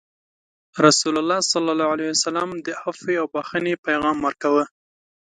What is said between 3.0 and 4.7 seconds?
او بخښنې پیغام ورکوه.